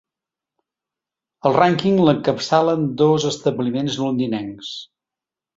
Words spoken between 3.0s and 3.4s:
dos